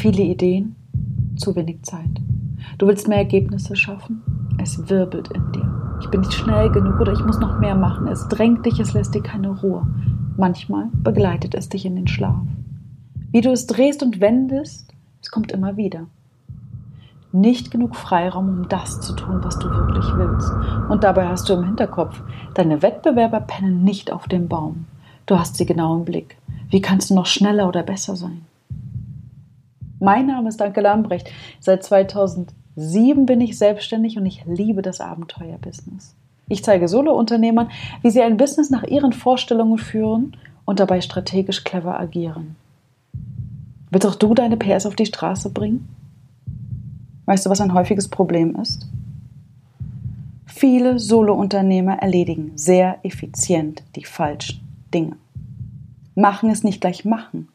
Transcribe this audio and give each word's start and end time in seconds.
Viele 0.00 0.22
Ideen, 0.22 0.76
zu 1.36 1.54
wenig 1.56 1.82
Zeit. 1.82 2.08
Du 2.78 2.86
willst 2.86 3.06
mehr 3.06 3.18
Ergebnisse 3.18 3.76
schaffen? 3.76 4.22
Es 4.56 4.88
wirbelt 4.88 5.28
in 5.28 5.52
dir. 5.52 5.98
Ich 6.00 6.08
bin 6.08 6.20
nicht 6.20 6.32
schnell 6.32 6.70
genug 6.70 6.98
oder 7.00 7.12
ich 7.12 7.22
muss 7.22 7.38
noch 7.38 7.58
mehr 7.58 7.74
machen. 7.74 8.06
Es 8.06 8.26
drängt 8.28 8.64
dich, 8.64 8.80
es 8.80 8.94
lässt 8.94 9.14
dir 9.14 9.22
keine 9.22 9.50
Ruhe. 9.60 9.86
Manchmal 10.38 10.86
begleitet 10.94 11.54
es 11.54 11.68
dich 11.68 11.84
in 11.84 11.96
den 11.96 12.08
Schlaf. 12.08 12.40
Wie 13.30 13.42
du 13.42 13.50
es 13.50 13.66
drehst 13.66 14.02
und 14.02 14.22
wendest, 14.22 14.90
es 15.20 15.30
kommt 15.30 15.52
immer 15.52 15.76
wieder. 15.76 16.06
Nicht 17.30 17.70
genug 17.70 17.94
Freiraum, 17.94 18.48
um 18.48 18.68
das 18.70 19.02
zu 19.02 19.14
tun, 19.14 19.40
was 19.42 19.58
du 19.58 19.68
wirklich 19.68 20.06
willst. 20.16 20.50
Und 20.88 21.04
dabei 21.04 21.28
hast 21.28 21.46
du 21.50 21.52
im 21.52 21.64
Hinterkopf, 21.64 22.22
deine 22.54 22.80
Wettbewerber 22.80 23.40
pennen 23.40 23.84
nicht 23.84 24.10
auf 24.10 24.28
dem 24.28 24.48
Baum. 24.48 24.86
Du 25.26 25.38
hast 25.38 25.58
sie 25.58 25.66
genau 25.66 25.98
im 25.98 26.06
Blick. 26.06 26.38
Wie 26.70 26.80
kannst 26.80 27.10
du 27.10 27.14
noch 27.14 27.26
schneller 27.26 27.68
oder 27.68 27.82
besser 27.82 28.16
sein? 28.16 28.46
Mein 30.02 30.26
Name 30.26 30.48
ist 30.48 30.58
Danke 30.58 30.80
Lambrecht. 30.80 31.30
Seit 31.60 31.84
2007 31.84 33.26
bin 33.26 33.42
ich 33.42 33.58
selbstständig 33.58 34.16
und 34.16 34.24
ich 34.24 34.44
liebe 34.46 34.80
das 34.80 35.02
Abenteuerbusiness. 35.02 36.16
Ich 36.48 36.64
zeige 36.64 36.88
Solo-Unternehmern, 36.88 37.70
wie 38.00 38.10
sie 38.10 38.22
ein 38.22 38.38
Business 38.38 38.70
nach 38.70 38.82
ihren 38.84 39.12
Vorstellungen 39.12 39.76
führen 39.76 40.38
und 40.64 40.80
dabei 40.80 41.02
strategisch 41.02 41.64
clever 41.64 42.00
agieren. 42.00 42.56
Willst 43.90 44.06
auch 44.06 44.14
du 44.14 44.32
deine 44.32 44.56
PS 44.56 44.86
auf 44.86 44.96
die 44.96 45.04
Straße 45.04 45.50
bringen? 45.50 45.86
Weißt 47.26 47.44
du, 47.44 47.50
was 47.50 47.60
ein 47.60 47.74
häufiges 47.74 48.08
Problem 48.08 48.56
ist? 48.56 48.88
Viele 50.46 50.98
Solo-Unternehmer 50.98 51.98
erledigen 51.98 52.52
sehr 52.54 52.98
effizient 53.02 53.82
die 53.96 54.04
falschen 54.04 54.66
Dinge. 54.94 55.16
Machen 56.14 56.50
es 56.50 56.64
nicht 56.64 56.80
gleich 56.80 57.04
machen, 57.04 57.48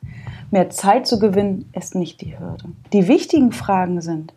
Mehr 0.52 0.70
Zeit 0.70 1.08
zu 1.08 1.20
gewinnen 1.20 1.70
ist 1.74 1.96
nicht 1.96 2.22
die 2.22 2.38
Hürde. 2.38 2.66
Die 2.94 3.08
wichtigen 3.08 3.52
Fragen 3.52 4.02
sind, 4.02 4.34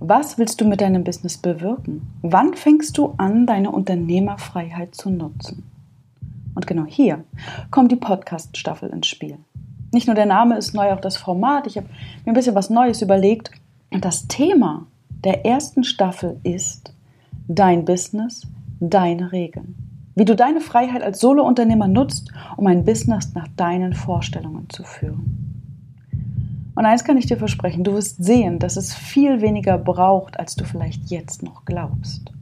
was 0.00 0.36
willst 0.36 0.60
du 0.60 0.66
mit 0.66 0.80
deinem 0.80 1.04
Business 1.04 1.38
bewirken? 1.38 2.02
Wann 2.22 2.54
fängst 2.54 2.98
du 2.98 3.14
an, 3.16 3.46
deine 3.46 3.70
Unternehmerfreiheit 3.70 4.94
zu 4.94 5.10
nutzen? 5.10 5.62
Und 6.54 6.66
genau 6.66 6.84
hier 6.84 7.24
kommt 7.70 7.90
die 7.90 7.96
Podcast-Staffel 7.96 8.90
ins 8.90 9.06
Spiel. 9.06 9.38
Nicht 9.92 10.06
nur 10.06 10.16
der 10.16 10.26
Name 10.26 10.56
ist 10.56 10.74
neu, 10.74 10.92
auch 10.92 11.00
das 11.00 11.16
Format. 11.16 11.66
Ich 11.66 11.76
habe 11.76 11.86
mir 12.24 12.32
ein 12.32 12.34
bisschen 12.34 12.54
was 12.54 12.70
Neues 12.70 13.00
überlegt. 13.00 13.50
Und 13.90 14.04
das 14.04 14.26
Thema 14.26 14.86
der 15.08 15.46
ersten 15.46 15.84
Staffel 15.84 16.38
ist 16.42 16.92
dein 17.48 17.84
Business, 17.84 18.42
deine 18.80 19.32
Regeln. 19.32 19.83
Wie 20.14 20.24
du 20.24 20.36
deine 20.36 20.60
Freiheit 20.60 21.02
als 21.02 21.20
Solo-Unternehmer 21.20 21.88
nutzt, 21.88 22.32
um 22.56 22.66
ein 22.66 22.84
Business 22.84 23.34
nach 23.34 23.48
deinen 23.56 23.94
Vorstellungen 23.94 24.68
zu 24.70 24.84
führen. 24.84 25.44
Und 26.76 26.86
eins 26.86 27.04
kann 27.04 27.16
ich 27.16 27.26
dir 27.26 27.36
versprechen, 27.36 27.84
du 27.84 27.94
wirst 27.94 28.22
sehen, 28.22 28.58
dass 28.58 28.76
es 28.76 28.94
viel 28.94 29.40
weniger 29.40 29.78
braucht, 29.78 30.38
als 30.38 30.56
du 30.56 30.64
vielleicht 30.64 31.10
jetzt 31.10 31.42
noch 31.42 31.64
glaubst. 31.64 32.32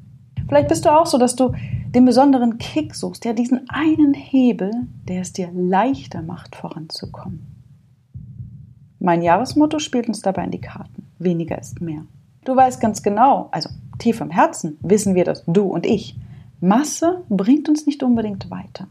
Vielleicht 0.49 0.69
bist 0.69 0.85
du 0.85 0.91
auch 0.91 1.07
so, 1.07 1.19
dass 1.19 1.37
du 1.37 1.55
den 1.95 2.05
besonderen 2.05 2.59
Kick 2.59 2.95
suchst, 2.95 3.25
ja 3.25 3.33
diesen 3.33 3.69
einen 3.69 4.15
Hebel, 4.15 4.71
der 5.09 5.21
es 5.21 5.33
dir 5.33 5.51
leichter 5.53 6.23
macht, 6.23 6.57
voranzukommen. 6.57 7.47
Mein 8.99 9.23
Jahresmotto 9.23 9.79
spielt 9.79 10.09
uns 10.09 10.23
dabei 10.23 10.45
in 10.45 10.51
die 10.51 10.61
Karten. 10.61 11.07
Weniger 11.19 11.59
ist 11.59 11.81
mehr. 11.81 12.05
Du 12.45 12.57
weißt 12.57 12.81
ganz 12.81 13.03
genau, 13.03 13.49
also 13.51 13.69
tief 13.99 14.21
im 14.21 14.31
Herzen 14.31 14.79
wissen 14.81 15.15
wir 15.15 15.25
das, 15.25 15.45
du 15.47 15.65
und 15.65 15.87
ich. 15.87 16.17
Masse 16.65 17.25
bringt 17.29 17.69
uns 17.69 17.87
nicht 17.87 18.05
unbedingt 18.05 18.49
weiter. 18.49 18.87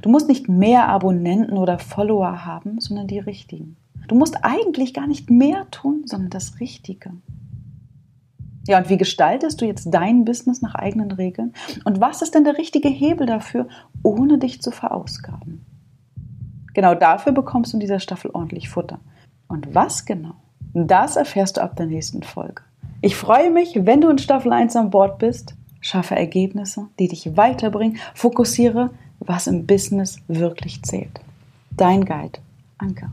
Du 0.00 0.08
musst 0.08 0.26
nicht 0.26 0.48
mehr 0.48 0.88
Abonnenten 0.88 1.58
oder 1.58 1.78
Follower 1.78 2.46
haben, 2.46 2.80
sondern 2.80 3.06
die 3.06 3.18
richtigen. 3.18 3.76
Du 4.08 4.14
musst 4.14 4.42
eigentlich 4.42 4.94
gar 4.94 5.06
nicht 5.06 5.28
mehr 5.28 5.70
tun, 5.70 6.04
sondern 6.06 6.30
das 6.30 6.60
Richtige. 6.60 7.12
Ja, 8.66 8.78
und 8.78 8.88
wie 8.88 8.96
gestaltest 8.96 9.60
du 9.60 9.66
jetzt 9.66 9.90
dein 9.90 10.24
Business 10.24 10.62
nach 10.62 10.74
eigenen 10.76 11.10
Regeln? 11.10 11.52
Und 11.84 12.00
was 12.00 12.22
ist 12.22 12.34
denn 12.34 12.44
der 12.44 12.56
richtige 12.56 12.88
Hebel 12.88 13.26
dafür, 13.26 13.68
ohne 14.02 14.38
dich 14.38 14.62
zu 14.62 14.70
verausgaben? 14.70 15.66
Genau 16.72 16.94
dafür 16.94 17.32
bekommst 17.32 17.74
du 17.74 17.76
in 17.76 17.80
dieser 17.80 18.00
Staffel 18.00 18.30
ordentlich 18.32 18.70
Futter. 18.70 18.98
Und 19.46 19.74
was 19.74 20.06
genau? 20.06 20.36
Das 20.72 21.16
erfährst 21.16 21.58
du 21.58 21.60
ab 21.60 21.76
der 21.76 21.84
nächsten 21.84 22.22
Folge. 22.22 22.62
Ich 23.02 23.14
freue 23.14 23.50
mich, 23.50 23.74
wenn 23.84 24.00
du 24.00 24.08
in 24.08 24.16
Staffel 24.16 24.54
1 24.54 24.74
an 24.74 24.88
Bord 24.88 25.18
bist. 25.18 25.54
Schaffe 25.80 26.16
Ergebnisse, 26.16 26.88
die 26.98 27.08
dich 27.08 27.36
weiterbringen. 27.36 27.98
Fokussiere, 28.14 28.90
was 29.20 29.46
im 29.46 29.66
Business 29.66 30.20
wirklich 30.28 30.82
zählt. 30.82 31.20
Dein 31.76 32.04
Guide, 32.04 32.40
Anker. 32.78 33.10